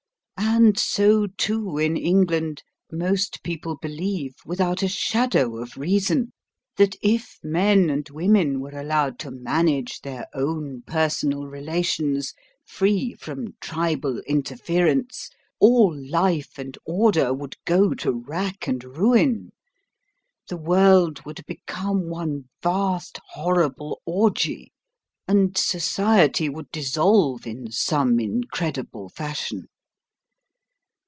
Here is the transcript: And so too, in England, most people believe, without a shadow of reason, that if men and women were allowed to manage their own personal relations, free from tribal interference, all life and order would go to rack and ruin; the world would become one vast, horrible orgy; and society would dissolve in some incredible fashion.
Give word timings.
And 0.63 0.77
so 0.77 1.27
too, 1.27 1.77
in 1.77 1.95
England, 1.97 2.61
most 2.91 3.41
people 3.41 3.77
believe, 3.77 4.35
without 4.45 4.83
a 4.83 4.87
shadow 4.87 5.57
of 5.57 5.77
reason, 5.77 6.33
that 6.77 6.95
if 7.01 7.39
men 7.41 7.89
and 7.89 8.07
women 8.09 8.59
were 8.59 8.77
allowed 8.77 9.17
to 9.19 9.31
manage 9.31 10.01
their 10.01 10.27
own 10.35 10.83
personal 10.85 11.45
relations, 11.47 12.33
free 12.67 13.13
from 13.15 13.55
tribal 13.61 14.19
interference, 14.27 15.29
all 15.59 15.95
life 16.09 16.57
and 16.59 16.77
order 16.85 17.33
would 17.33 17.55
go 17.65 17.93
to 17.95 18.11
rack 18.11 18.67
and 18.67 18.83
ruin; 18.83 19.51
the 20.49 20.57
world 20.57 21.23
would 21.25 21.43
become 21.47 22.07
one 22.09 22.45
vast, 22.61 23.19
horrible 23.29 24.01
orgy; 24.05 24.73
and 25.27 25.57
society 25.57 26.49
would 26.49 26.69
dissolve 26.71 27.47
in 27.47 27.71
some 27.71 28.19
incredible 28.19 29.07
fashion. 29.09 29.67